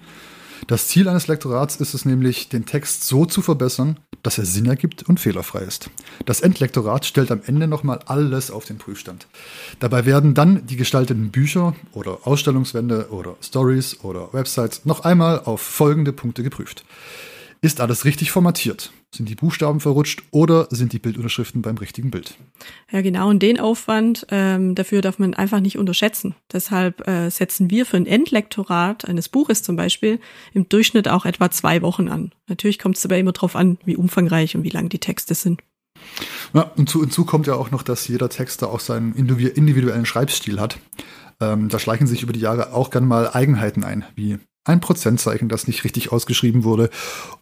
Das 0.67 0.89
Ziel 0.89 1.09
eines 1.09 1.29
Lektorats 1.29 1.77
ist 1.77 1.95
es 1.95 2.05
nämlich, 2.05 2.49
den 2.49 2.67
Text 2.67 3.05
so 3.05 3.25
zu 3.25 3.43
verbessern, 3.43 3.99
dass 4.23 4.39
er 4.39 4.45
Sinn 4.45 4.67
ergibt 4.67 5.05
und 5.05 5.21
fehlerfrei 5.21 5.61
ist. 5.61 5.91
Das 6.27 6.41
Endlektorat 6.41 7.07
stellt 7.07 7.31
am 7.31 7.43
Ende 7.47 7.69
nochmal 7.69 8.01
alles 8.07 8.51
auf 8.51 8.65
den 8.65 8.79
Prüfstand. 8.79 9.29
Dabei 9.79 10.05
werden 10.05 10.35
dann 10.35 10.67
die 10.67 10.77
gestalteten 10.77 11.31
Bücher 11.31 11.75
oder 11.93 12.27
Ausstellungswände 12.27 13.09
oder 13.11 13.37
Stories 13.41 14.01
oder 14.03 14.33
Websites 14.33 14.85
noch 14.85 15.01
einmal 15.01 15.41
auf 15.41 15.61
folgende 15.61 16.13
Punkte 16.13 16.43
geprüft. 16.43 16.85
Ist 17.61 17.81
alles 17.81 18.05
richtig 18.05 18.31
formatiert? 18.31 18.93
Sind 19.15 19.31
die 19.31 19.35
Buchstaben 19.35 19.81
verrutscht 19.81 20.23
oder 20.33 20.69
sind 20.71 20.93
die 20.93 20.99
Bildunterschriften 20.99 21.63
beim 21.63 21.79
richtigen 21.79 22.11
Bild? 22.11 22.37
Ja, 22.93 23.01
genau. 23.01 23.31
Und 23.31 23.43
den 23.43 23.59
Aufwand 23.59 24.27
ähm, 24.31 24.75
dafür 24.75 25.01
darf 25.01 25.19
man 25.19 25.33
einfach 25.33 25.61
nicht 25.61 25.79
unterschätzen. 25.79 26.35
Deshalb 26.53 27.09
äh, 27.09 27.31
setzen 27.31 27.71
wir 27.71 27.87
für 27.87 27.97
ein 27.97 28.05
Endlektorat 28.05 29.07
eines 29.07 29.31
Buches 29.31 29.63
zum 29.63 29.77
Beispiel 29.77 30.21
im 30.53 30.69
Durchschnitt 30.69 31.09
auch 31.09 31.25
etwa 31.25 31.51
zwei 31.51 31.81
Wochen 31.81 32.09
an. 32.09 32.33
Natürlich 32.49 32.79
kommt 32.79 32.97
es 32.97 33.03
dabei 33.03 33.21
immer 33.21 33.33
darauf 33.33 33.57
an, 33.57 33.79
wie 33.87 33.97
umfangreich 33.97 34.57
und 34.57 34.63
wie 34.63 34.71
lang 34.71 34.91
die 34.91 34.99
Texte 34.99 35.35
sind. 35.35 35.63
Ja, 36.53 36.71
und 36.77 36.91
zu, 36.91 37.01
hinzu 37.01 37.25
kommt 37.25 37.47
ja 37.47 37.55
auch 37.55 37.71
noch, 37.71 37.83
dass 37.83 38.07
jeder 38.09 38.29
Texter 38.29 38.71
auch 38.71 38.81
seinen 38.81 39.15
individuellen 39.15 40.07
Schreibstil 40.07 40.61
hat. 40.61 40.79
Ähm, 41.41 41.69
da 41.71 41.79
schleichen 41.79 42.07
sich 42.07 42.23
über 42.23 42.33
die 42.33 42.41
Jahre 42.41 42.73
auch 42.73 42.91
gern 42.91 43.07
mal 43.07 43.31
Eigenheiten 43.31 43.85
ein, 43.85 44.05
wie 44.17 44.39
ein 44.69 44.81
Prozentzeichen, 44.81 45.49
das 45.49 45.67
nicht 45.67 45.85
richtig 45.85 46.13
ausgeschrieben 46.13 46.65
wurde 46.65 46.91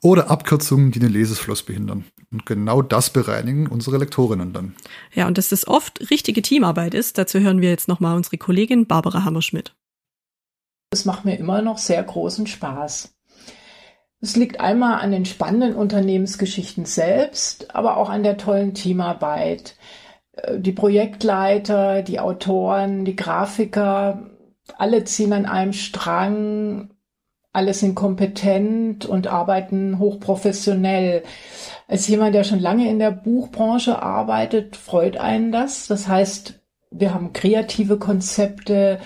oder 0.02 0.30
Abkürzungen, 0.30 0.92
die 0.92 0.98
den 0.98 1.12
Lesefluss 1.12 1.62
behindern. 1.62 2.04
Und 2.32 2.46
genau 2.46 2.82
das 2.82 3.10
bereinigen 3.10 3.66
unsere 3.66 3.98
Lektorinnen 3.98 4.52
dann. 4.52 4.74
Ja, 5.12 5.26
und 5.26 5.38
dass 5.38 5.48
das 5.48 5.66
oft 5.66 6.10
richtige 6.10 6.42
Teamarbeit 6.42 6.94
ist, 6.94 7.18
dazu 7.18 7.40
hören 7.40 7.60
wir 7.60 7.70
jetzt 7.70 7.88
nochmal 7.88 8.16
unsere 8.16 8.38
Kollegin 8.38 8.86
Barbara 8.86 9.24
Hammerschmidt. 9.24 9.74
Es 10.90 11.04
macht 11.04 11.24
mir 11.24 11.36
immer 11.36 11.62
noch 11.62 11.78
sehr 11.78 12.02
großen 12.02 12.46
Spaß. 12.46 13.12
Es 14.20 14.36
liegt 14.36 14.60
einmal 14.60 15.00
an 15.00 15.10
den 15.10 15.24
spannenden 15.24 15.74
Unternehmensgeschichten 15.74 16.84
selbst, 16.84 17.74
aber 17.74 17.96
auch 17.96 18.08
an 18.08 18.22
der 18.22 18.38
tollen 18.38 18.74
Teamarbeit. 18.74 19.76
Äh, 20.32 20.58
die 20.60 20.72
Projektleiter, 20.72 22.02
die 22.02 22.20
Autoren, 22.20 23.04
die 23.04 23.16
Grafiker, 23.16 24.30
alle 24.78 25.04
ziehen 25.04 25.32
an 25.32 25.46
einem 25.46 25.72
Strang, 25.72 26.90
alle 27.56 27.72
sind 27.72 27.94
kompetent 27.94 29.06
und 29.06 29.26
arbeiten 29.26 29.98
hochprofessionell. 29.98 31.22
Als 31.88 32.06
jemand, 32.06 32.34
der 32.34 32.44
schon 32.44 32.60
lange 32.60 32.88
in 32.88 32.98
der 32.98 33.10
Buchbranche 33.10 34.02
arbeitet, 34.02 34.76
freut 34.76 35.16
einen 35.16 35.52
das. 35.52 35.86
Das 35.86 36.06
heißt, 36.06 36.60
wir 36.90 37.14
haben 37.14 37.32
kreative 37.32 37.98
Konzepte, 37.98 39.00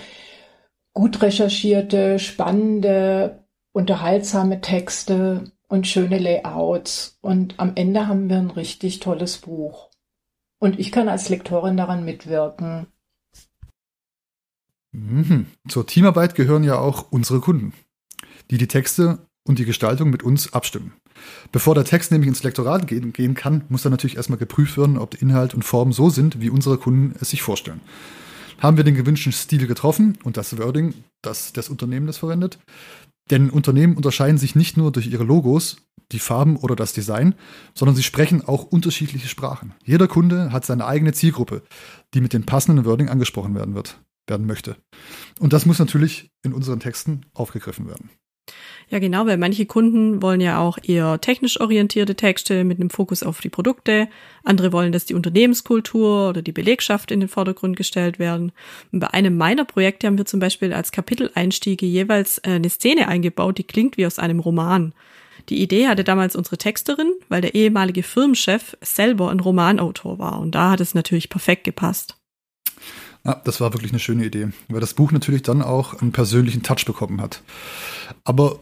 gut 0.93 1.21
recherchierte, 1.21 2.19
spannende, 2.19 3.45
unterhaltsame 3.71 4.59
Texte 4.59 5.53
und 5.69 5.87
schöne 5.87 6.19
Layouts. 6.19 7.17
Und 7.21 7.55
am 7.57 7.71
Ende 7.75 8.07
haben 8.07 8.29
wir 8.29 8.37
ein 8.37 8.51
richtig 8.51 8.99
tolles 8.99 9.37
Buch. 9.37 9.89
Und 10.59 10.77
ich 10.77 10.91
kann 10.91 11.07
als 11.07 11.29
Lektorin 11.29 11.77
daran 11.77 12.03
mitwirken. 12.03 12.87
Mhm. 14.91 15.47
Zur 15.69 15.87
Teamarbeit 15.87 16.35
gehören 16.35 16.65
ja 16.65 16.77
auch 16.77 17.11
unsere 17.11 17.39
Kunden. 17.39 17.73
Die 18.51 18.57
die 18.57 18.67
Texte 18.67 19.19
und 19.43 19.57
die 19.57 19.65
Gestaltung 19.65 20.09
mit 20.11 20.23
uns 20.23 20.53
abstimmen. 20.53 20.93
Bevor 21.51 21.75
der 21.75 21.85
Text 21.85 22.11
nämlich 22.11 22.27
ins 22.27 22.43
Lektorat 22.43 22.87
gehen, 22.87 23.13
gehen 23.13 23.33
kann, 23.33 23.63
muss 23.69 23.83
dann 23.83 23.91
natürlich 23.91 24.17
erstmal 24.17 24.39
geprüft 24.39 24.77
werden, 24.77 24.97
ob 24.97 25.11
der 25.11 25.21
Inhalt 25.21 25.53
und 25.53 25.63
Form 25.63 25.93
so 25.93 26.09
sind, 26.09 26.41
wie 26.41 26.49
unsere 26.49 26.77
Kunden 26.77 27.15
es 27.19 27.31
sich 27.31 27.41
vorstellen. 27.41 27.81
Haben 28.59 28.77
wir 28.77 28.83
den 28.83 28.95
gewünschten 28.95 29.33
Stil 29.33 29.65
getroffen 29.65 30.17
und 30.23 30.37
das 30.37 30.57
Wording, 30.57 30.93
das 31.23 31.53
das 31.53 31.69
Unternehmen 31.69 32.05
das 32.05 32.17
verwendet? 32.17 32.59
Denn 33.31 33.49
Unternehmen 33.49 33.95
unterscheiden 33.95 34.37
sich 34.37 34.55
nicht 34.55 34.77
nur 34.77 34.91
durch 34.91 35.07
ihre 35.07 35.23
Logos, 35.23 35.77
die 36.11 36.19
Farben 36.19 36.57
oder 36.57 36.75
das 36.75 36.93
Design, 36.93 37.35
sondern 37.73 37.95
sie 37.95 38.03
sprechen 38.03 38.45
auch 38.45 38.63
unterschiedliche 38.63 39.29
Sprachen. 39.29 39.73
Jeder 39.83 40.07
Kunde 40.07 40.51
hat 40.51 40.65
seine 40.65 40.85
eigene 40.85 41.13
Zielgruppe, 41.13 41.63
die 42.13 42.21
mit 42.21 42.33
dem 42.33 42.45
passenden 42.45 42.85
Wording 42.85 43.09
angesprochen 43.09 43.55
werden 43.55 43.73
wird, 43.73 43.99
werden 44.27 44.45
möchte. 44.45 44.75
Und 45.39 45.53
das 45.53 45.65
muss 45.65 45.79
natürlich 45.79 46.29
in 46.43 46.53
unseren 46.53 46.79
Texten 46.79 47.21
aufgegriffen 47.33 47.87
werden. 47.87 48.09
Ja, 48.91 48.99
genau, 48.99 49.25
weil 49.25 49.37
manche 49.37 49.65
Kunden 49.65 50.21
wollen 50.21 50.41
ja 50.41 50.59
auch 50.59 50.77
eher 50.83 51.21
technisch 51.21 51.61
orientierte 51.61 52.13
Texte 52.15 52.65
mit 52.65 52.77
einem 52.77 52.89
Fokus 52.89 53.23
auf 53.23 53.39
die 53.39 53.47
Produkte. 53.47 54.09
Andere 54.43 54.73
wollen, 54.73 54.91
dass 54.91 55.05
die 55.05 55.13
Unternehmenskultur 55.13 56.27
oder 56.27 56.41
die 56.41 56.51
Belegschaft 56.51 57.09
in 57.09 57.21
den 57.21 57.29
Vordergrund 57.29 57.77
gestellt 57.77 58.19
werden. 58.19 58.51
Und 58.91 58.99
bei 58.99 59.07
einem 59.07 59.37
meiner 59.37 59.63
Projekte 59.63 60.07
haben 60.07 60.17
wir 60.17 60.25
zum 60.25 60.41
Beispiel 60.41 60.73
als 60.73 60.91
Kapiteleinstiege 60.91 61.85
jeweils 61.85 62.43
eine 62.43 62.69
Szene 62.69 63.07
eingebaut, 63.07 63.59
die 63.59 63.63
klingt 63.63 63.95
wie 63.95 64.05
aus 64.05 64.19
einem 64.19 64.41
Roman. 64.41 64.93
Die 65.47 65.61
Idee 65.61 65.87
hatte 65.87 66.03
damals 66.03 66.35
unsere 66.35 66.57
Texterin, 66.57 67.13
weil 67.29 67.39
der 67.39 67.55
ehemalige 67.55 68.03
Firmenchef 68.03 68.75
selber 68.81 69.31
ein 69.31 69.39
Romanautor 69.39 70.19
war. 70.19 70.37
Und 70.41 70.53
da 70.53 70.71
hat 70.71 70.81
es 70.81 70.93
natürlich 70.93 71.29
perfekt 71.29 71.63
gepasst. 71.63 72.17
Ja, 73.23 73.41
das 73.45 73.61
war 73.61 73.73
wirklich 73.73 73.93
eine 73.93 73.99
schöne 73.99 74.25
Idee, 74.25 74.49
weil 74.67 74.81
das 74.81 74.95
Buch 74.95 75.13
natürlich 75.13 75.43
dann 75.43 75.61
auch 75.61 76.01
einen 76.01 76.11
persönlichen 76.11 76.61
Touch 76.61 76.83
bekommen 76.85 77.21
hat. 77.21 77.41
Aber 78.25 78.59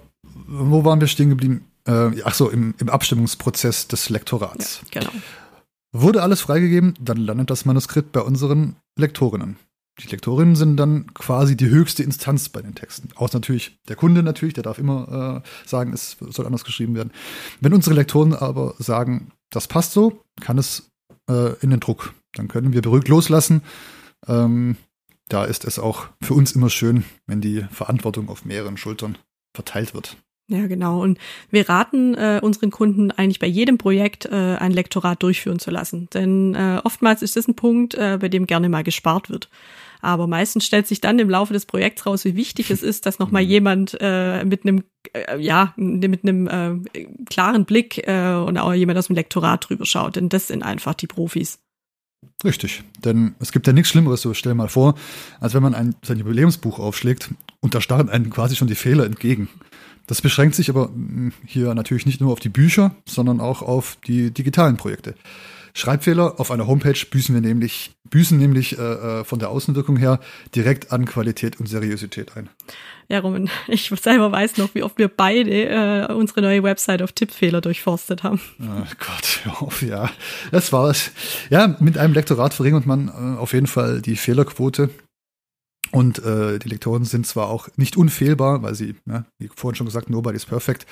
wo 0.48 0.86
waren 0.86 1.00
wir 1.00 1.08
stehen 1.08 1.30
geblieben? 1.30 1.66
Äh, 1.86 2.22
ach 2.24 2.34
so, 2.34 2.50
im, 2.50 2.74
im 2.78 2.90
Abstimmungsprozess 2.90 3.88
des 3.88 4.10
Lektorats. 4.10 4.82
Ja, 4.94 5.02
genau. 5.02 5.14
Wurde 5.92 6.22
alles 6.22 6.42
freigegeben, 6.42 6.94
dann 7.00 7.18
landet 7.18 7.50
das 7.50 7.66
Manuskript 7.66 8.12
bei 8.12 8.22
unseren 8.22 8.76
Lektorinnen. 8.96 9.58
Die 10.00 10.08
Lektorinnen 10.08 10.56
sind 10.56 10.78
dann 10.78 11.14
quasi 11.14 11.58
die 11.58 11.68
höchste 11.68 12.04
Instanz 12.04 12.50
bei 12.50 12.62
den 12.62 12.76
Texten. 12.76 13.10
Außer 13.16 13.38
natürlich 13.38 13.80
der 13.88 13.96
Kunde 13.96 14.24
natürlich, 14.24 14.54
der 14.54 14.64
darf 14.64 14.78
immer 14.78 15.44
äh, 15.44 15.68
sagen, 15.68 15.92
es 15.94 16.16
soll 16.20 16.46
anders 16.46 16.64
geschrieben 16.64 16.96
werden. 16.96 17.12
Wenn 17.60 17.74
unsere 17.74 17.96
Lektoren 17.96 18.34
aber 18.34 18.76
sagen, 18.78 19.32
das 19.50 19.68
passt 19.68 19.92
so, 19.92 20.24
kann 20.40 20.58
es 20.58 20.92
äh, 21.30 21.54
in 21.62 21.72
den 21.72 21.80
Druck. 21.80 22.14
Dann 22.34 22.48
können 22.48 22.72
wir 22.72 22.82
beruhigt 22.82 23.08
loslassen. 23.08 23.62
Ähm, 24.28 24.78
da 25.28 25.44
ist 25.44 25.66
es 25.66 25.80
auch 25.80 26.08
für 26.22 26.34
uns 26.34 26.54
immer 26.54 26.70
schön, 26.70 27.04
wenn 27.28 27.42
die 27.42 27.66
Verantwortung 27.72 28.30
auf 28.30 28.46
mehreren 28.46 28.78
Schultern 28.78 29.18
verteilt 29.54 29.94
wird. 29.94 30.18
Ja, 30.50 30.66
genau. 30.66 31.02
Und 31.02 31.20
wir 31.52 31.70
raten 31.70 32.16
äh, 32.16 32.40
unseren 32.42 32.72
Kunden 32.72 33.12
eigentlich 33.12 33.38
bei 33.38 33.48
jedem 33.48 33.78
Projekt 33.78 34.26
äh, 34.26 34.56
ein 34.56 34.72
Lektorat 34.72 35.22
durchführen 35.22 35.60
zu 35.60 35.70
lassen. 35.70 36.10
Denn 36.14 36.56
äh, 36.56 36.82
oftmals 36.84 37.22
ist 37.22 37.36
das 37.36 37.48
ein 37.48 37.56
Punkt, 37.56 37.94
äh, 37.94 38.18
bei 38.20 38.30
dem 38.30 38.48
gerne 38.48 38.68
mal 38.68 38.84
gespart 38.84 39.30
wird. 39.30 39.50
Aber 40.02 40.26
meistens 40.26 40.66
stellt 40.66 40.88
sich 40.88 41.02
dann 41.02 41.20
im 41.20 41.30
Laufe 41.30 41.54
des 41.54 41.66
Projekts 41.68 42.06
raus, 42.06 42.26
wie 42.26 42.36
wichtig 42.36 42.72
es 42.72 42.82
ist, 42.82 43.06
dass 43.06 43.20
nochmal 43.20 43.44
jemand 43.44 43.96
äh, 44.00 44.44
mit 44.44 44.64
einem, 44.64 44.84
äh, 45.14 45.38
ja, 45.40 45.74
mit 45.76 46.24
einem 46.24 46.48
äh, 46.48 47.06
klaren 47.30 47.66
Blick 47.66 48.08
äh, 48.08 48.34
und 48.34 48.58
auch 48.58 48.74
jemand 48.74 48.98
aus 48.98 49.08
dem 49.08 49.16
Lektorat 49.16 49.70
drüber 49.70 49.86
schaut. 49.86 50.16
Denn 50.16 50.30
das 50.30 50.48
sind 50.48 50.64
einfach 50.64 50.96
die 50.96 51.08
Profis. 51.08 51.60
Richtig, 52.44 52.84
denn 53.04 53.36
es 53.40 53.52
gibt 53.52 53.68
ja 53.68 53.74
nichts 53.74 53.90
Schlimmeres, 53.90 54.22
so 54.22 54.34
stell 54.34 54.54
mal 54.54 54.70
vor, 54.70 54.96
als 55.40 55.54
wenn 55.54 55.64
man 55.64 55.76
ein, 55.76 55.96
sein 56.02 56.18
Jubiläumsbuch 56.18 56.80
aufschlägt 56.80 57.30
und 57.60 57.76
da 57.76 57.82
starren 57.82 58.10
einem 58.10 58.30
quasi 58.30 58.56
schon 58.56 58.68
die 58.68 58.76
Fehler 58.76 59.06
entgegen. 59.06 59.50
Das 60.10 60.24
beschränkt 60.24 60.56
sich 60.56 60.72
aber 60.72 60.86
hm, 60.88 61.32
hier 61.46 61.76
natürlich 61.76 62.08
nicht 62.08 62.20
nur 62.20 62.34
auf 62.34 62.40
die 62.40 62.50
Bücher, 62.50 62.96
sondern 63.06 63.40
auch 63.40 63.62
auf 63.62 63.96
die 64.08 64.32
digitalen 64.32 64.76
Projekte. 64.76 65.14
Schreibfehler 65.76 66.40
auf 66.40 66.50
einer 66.50 66.66
Homepage 66.66 66.98
büßen 67.12 67.36
wir 67.36 67.42
nämlich, 67.42 67.92
büßen 68.10 68.36
nämlich 68.36 68.80
äh, 68.80 68.82
äh, 68.82 69.24
von 69.24 69.38
der 69.38 69.50
Außenwirkung 69.52 69.98
her 69.98 70.20
direkt 70.56 70.92
an 70.92 71.06
Qualität 71.06 71.60
und 71.60 71.68
Seriosität 71.68 72.36
ein. 72.36 72.50
Ja, 73.08 73.20
Roman, 73.20 73.52
ich 73.68 73.92
selber 74.02 74.32
weiß 74.32 74.58
noch, 74.58 74.74
wie 74.74 74.82
oft 74.82 74.98
wir 74.98 75.10
beide 75.10 76.10
äh, 76.10 76.12
unsere 76.12 76.42
neue 76.42 76.64
Website 76.64 77.04
auf 77.04 77.12
Tippfehler 77.12 77.62
durchforstet 77.62 78.24
haben. 78.24 78.42
Oh 78.60 78.66
Gott, 78.98 79.42
hör 79.44 79.62
auf, 79.62 79.84
ja. 79.84 80.10
Das 80.52 80.74
war's. 80.74 81.12
Ja, 81.52 81.76
mit 81.80 82.00
einem 82.00 82.16
Lektorat 82.16 82.56
verringert 82.56 82.88
man 82.88 83.10
äh, 83.10 83.40
auf 83.40 83.54
jeden 83.54 83.68
Fall 83.68 84.02
die 84.02 84.16
Fehlerquote 84.16 84.90
und 85.92 86.20
äh, 86.20 86.60
die 86.60 86.70
Lektoren 86.70 87.06
sind 87.06 87.26
zwar 87.26 87.50
auch 87.50 87.70
nicht 87.76 87.98
unfehlbar, 87.98 88.62
weil 88.62 88.76
sie, 88.76 88.96
ne, 89.06 89.26
wie 89.38 89.50
vorhin 89.54 89.76
schon 89.76 89.88
gesagt, 89.88 90.10
nobody's 90.10 90.46
perfect, 90.46 90.86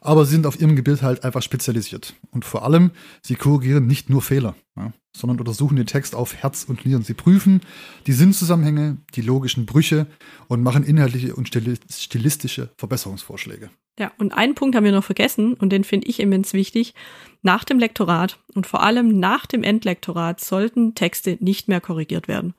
aber 0.00 0.24
sie 0.24 0.32
sind 0.32 0.46
auf 0.46 0.58
ihrem 0.60 0.76
Gebiet 0.76 1.02
halt 1.02 1.24
einfach 1.24 1.42
spezialisiert. 1.42 2.14
Und 2.30 2.44
vor 2.44 2.64
allem, 2.64 2.90
sie 3.22 3.34
korrigieren 3.34 3.86
nicht 3.86 4.08
nur 4.08 4.22
Fehler, 4.22 4.54
ja, 4.76 4.92
sondern 5.14 5.38
untersuchen 5.38 5.76
den 5.76 5.86
Text 5.86 6.14
auf 6.14 6.34
Herz 6.34 6.64
und 6.64 6.86
Nieren. 6.86 7.02
Sie 7.02 7.14
prüfen 7.14 7.60
die 8.06 8.12
Sinnzusammenhänge, 8.12 8.96
die 9.14 9.22
logischen 9.22 9.66
Brüche 9.66 10.06
und 10.48 10.62
machen 10.62 10.84
inhaltliche 10.84 11.34
und 11.34 11.48
stilistische 11.48 12.70
Verbesserungsvorschläge. 12.78 13.70
Ja, 13.98 14.12
und 14.16 14.32
einen 14.32 14.54
Punkt 14.54 14.74
haben 14.74 14.84
wir 14.84 14.92
noch 14.92 15.04
vergessen 15.04 15.54
und 15.54 15.70
den 15.70 15.84
finde 15.84 16.06
ich 16.06 16.20
immens 16.20 16.54
wichtig. 16.54 16.94
Nach 17.42 17.64
dem 17.64 17.78
Lektorat 17.78 18.38
und 18.54 18.66
vor 18.66 18.82
allem 18.82 19.18
nach 19.18 19.44
dem 19.44 19.62
Endlektorat 19.62 20.40
sollten 20.40 20.94
Texte 20.94 21.36
nicht 21.40 21.68
mehr 21.68 21.82
korrigiert 21.82 22.26
werden. 22.26 22.54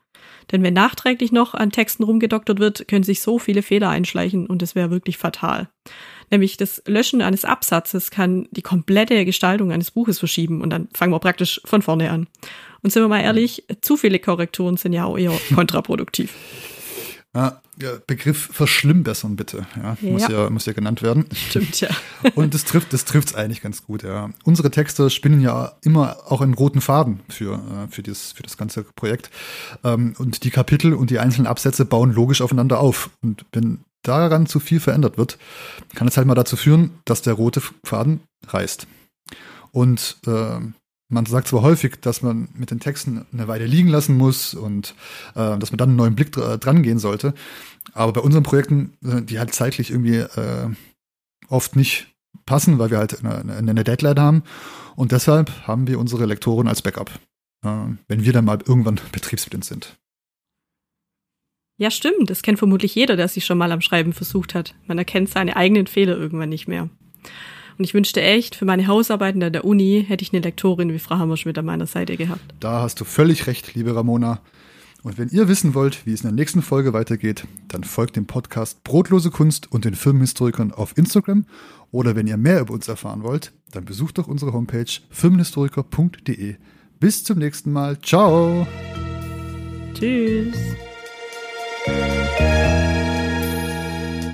Denn 0.51 0.63
wenn 0.63 0.73
nachträglich 0.73 1.31
noch 1.31 1.53
an 1.53 1.71
Texten 1.71 2.03
rumgedoktert 2.03 2.59
wird, 2.59 2.87
können 2.87 3.03
sich 3.03 3.21
so 3.21 3.39
viele 3.39 3.61
Fehler 3.61 3.89
einschleichen 3.89 4.47
und 4.47 4.61
es 4.61 4.75
wäre 4.75 4.91
wirklich 4.91 5.17
fatal. 5.17 5.69
Nämlich 6.29 6.57
das 6.57 6.81
Löschen 6.87 7.21
eines 7.21 7.43
Absatzes 7.43 8.09
kann 8.09 8.47
die 8.51 8.61
komplette 8.61 9.25
Gestaltung 9.25 9.71
eines 9.71 9.91
Buches 9.91 10.19
verschieben 10.19 10.61
und 10.61 10.69
dann 10.69 10.87
fangen 10.93 11.11
wir 11.11 11.19
praktisch 11.19 11.61
von 11.65 11.81
vorne 11.81 12.09
an. 12.09 12.27
Und 12.81 12.91
sind 12.91 13.03
wir 13.03 13.09
mal 13.09 13.21
ehrlich, 13.21 13.65
zu 13.81 13.97
viele 13.97 14.19
Korrekturen 14.19 14.77
sind 14.77 14.93
ja 14.93 15.05
auch 15.05 15.17
eher 15.17 15.37
kontraproduktiv. 15.55 16.33
Ja, 17.33 17.61
Begriff 18.07 18.49
verschlimmbessern 18.51 19.37
bitte, 19.37 19.65
ja, 19.77 19.95
ja. 20.01 20.11
Muss, 20.11 20.27
ja, 20.27 20.49
muss 20.49 20.65
ja 20.65 20.73
genannt 20.73 21.01
werden. 21.01 21.25
Stimmt, 21.33 21.79
ja. 21.79 21.89
Und 22.35 22.53
das 22.53 22.65
trifft 22.65 22.91
das 22.91 23.05
trifft's 23.05 23.33
eigentlich 23.33 23.61
ganz 23.61 23.85
gut, 23.85 24.03
ja. 24.03 24.31
Unsere 24.43 24.69
Texte 24.69 25.09
spinnen 25.09 25.39
ja 25.39 25.73
immer 25.81 26.17
auch 26.27 26.41
einen 26.41 26.53
roten 26.53 26.81
Faden 26.81 27.21
für, 27.29 27.53
äh, 27.53 27.87
für, 27.89 28.03
das, 28.03 28.33
für 28.33 28.43
das 28.43 28.57
ganze 28.57 28.83
Projekt. 28.83 29.31
Ähm, 29.85 30.13
und 30.17 30.43
die 30.43 30.51
Kapitel 30.51 30.93
und 30.93 31.09
die 31.09 31.19
einzelnen 31.19 31.47
Absätze 31.47 31.85
bauen 31.85 32.11
logisch 32.11 32.41
aufeinander 32.41 32.81
auf. 32.81 33.09
Und 33.21 33.45
wenn 33.53 33.79
daran 34.03 34.45
zu 34.45 34.59
viel 34.59 34.81
verändert 34.81 35.17
wird, 35.17 35.37
kann 35.95 36.09
es 36.09 36.17
halt 36.17 36.27
mal 36.27 36.35
dazu 36.35 36.57
führen, 36.57 36.91
dass 37.05 37.21
der 37.21 37.33
rote 37.33 37.61
Faden 37.83 38.21
reißt. 38.47 38.87
Und 39.71 40.17
äh, 40.27 40.59
man 41.11 41.25
sagt 41.25 41.49
zwar 41.49 41.61
häufig, 41.61 41.99
dass 42.01 42.21
man 42.21 42.47
mit 42.55 42.71
den 42.71 42.79
Texten 42.79 43.25
eine 43.31 43.47
Weile 43.47 43.65
liegen 43.65 43.89
lassen 43.89 44.17
muss 44.17 44.53
und 44.53 44.95
äh, 45.35 45.57
dass 45.57 45.71
man 45.71 45.77
dann 45.77 45.89
einen 45.89 45.97
neuen 45.97 46.15
Blick 46.15 46.31
dr 46.31 46.57
dran 46.57 46.83
gehen 46.83 46.99
sollte. 46.99 47.33
Aber 47.93 48.13
bei 48.13 48.21
unseren 48.21 48.43
Projekten, 48.43 48.93
äh, 49.03 49.21
die 49.21 49.37
halt 49.37 49.53
zeitlich 49.53 49.91
irgendwie 49.91 50.17
äh, 50.17 50.69
oft 51.49 51.75
nicht 51.75 52.07
passen, 52.45 52.79
weil 52.79 52.91
wir 52.91 52.97
halt 52.97 53.23
eine, 53.23 53.53
eine 53.55 53.83
Deadline 53.83 54.19
haben. 54.19 54.43
Und 54.95 55.11
deshalb 55.11 55.67
haben 55.67 55.87
wir 55.87 55.99
unsere 55.99 56.25
Lektoren 56.25 56.67
als 56.67 56.81
Backup, 56.81 57.11
äh, 57.63 57.69
wenn 58.07 58.23
wir 58.23 58.33
dann 58.33 58.45
mal 58.45 58.59
irgendwann 58.65 58.99
betriebsblind 59.11 59.65
sind. 59.65 59.97
Ja, 61.77 61.91
stimmt. 61.91 62.29
Das 62.29 62.41
kennt 62.41 62.59
vermutlich 62.59 62.95
jeder, 62.95 63.17
der 63.17 63.27
sich 63.27 63.45
schon 63.45 63.57
mal 63.57 63.71
am 63.71 63.81
Schreiben 63.81 64.13
versucht 64.13 64.55
hat. 64.55 64.75
Man 64.87 64.97
erkennt 64.97 65.29
seine 65.29 65.55
eigenen 65.55 65.87
Fehler 65.87 66.15
irgendwann 66.15 66.49
nicht 66.49 66.67
mehr. 66.67 66.89
Und 67.77 67.85
ich 67.85 67.93
wünschte 67.93 68.21
echt, 68.21 68.55
für 68.55 68.65
meine 68.65 68.87
Hausarbeiten 68.87 69.41
an 69.43 69.53
der 69.53 69.65
Uni 69.65 70.05
hätte 70.07 70.23
ich 70.23 70.33
eine 70.33 70.41
Lektorin 70.41 70.93
wie 70.93 70.99
Frau 70.99 71.17
Hammerschmidt 71.17 71.57
an 71.57 71.65
meiner 71.65 71.87
Seite 71.87 72.17
gehabt. 72.17 72.41
Da 72.59 72.81
hast 72.81 72.99
du 72.99 73.05
völlig 73.05 73.47
recht, 73.47 73.73
liebe 73.75 73.95
Ramona. 73.95 74.41
Und 75.03 75.17
wenn 75.17 75.29
ihr 75.29 75.47
wissen 75.47 75.73
wollt, 75.73 76.05
wie 76.05 76.13
es 76.13 76.21
in 76.21 76.27
der 76.27 76.35
nächsten 76.35 76.61
Folge 76.61 76.93
weitergeht, 76.93 77.45
dann 77.67 77.83
folgt 77.83 78.15
dem 78.15 78.27
Podcast 78.27 78.83
Brotlose 78.83 79.31
Kunst 79.31 79.71
und 79.71 79.85
den 79.85 79.95
Firmenhistorikern 79.95 80.71
auf 80.71 80.95
Instagram. 80.97 81.45
Oder 81.91 82.15
wenn 82.15 82.27
ihr 82.27 82.37
mehr 82.37 82.61
über 82.61 82.73
uns 82.73 82.87
erfahren 82.87 83.23
wollt, 83.23 83.51
dann 83.71 83.85
besucht 83.85 84.19
doch 84.19 84.27
unsere 84.27 84.53
Homepage 84.53 84.85
firmenhistoriker.de. 85.09 86.55
Bis 86.99 87.23
zum 87.23 87.39
nächsten 87.39 87.71
Mal. 87.71 87.99
Ciao. 88.01 88.67
Tschüss. 89.95 90.55